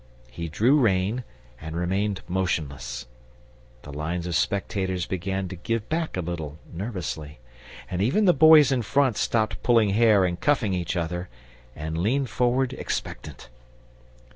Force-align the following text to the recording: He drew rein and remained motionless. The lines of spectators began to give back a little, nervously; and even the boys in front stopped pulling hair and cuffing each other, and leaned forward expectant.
He 0.31 0.49
drew 0.49 0.79
rein 0.79 1.23
and 1.61 1.75
remained 1.75 2.21
motionless. 2.27 3.05
The 3.83 3.93
lines 3.93 4.25
of 4.25 4.33
spectators 4.33 5.05
began 5.05 5.47
to 5.49 5.55
give 5.55 5.87
back 5.89 6.17
a 6.17 6.21
little, 6.21 6.57
nervously; 6.73 7.37
and 7.87 8.01
even 8.01 8.25
the 8.25 8.33
boys 8.33 8.71
in 8.71 8.81
front 8.81 9.15
stopped 9.15 9.61
pulling 9.61 9.91
hair 9.91 10.25
and 10.25 10.39
cuffing 10.41 10.73
each 10.73 10.97
other, 10.97 11.29
and 11.75 11.99
leaned 11.99 12.31
forward 12.31 12.73
expectant. 12.73 13.47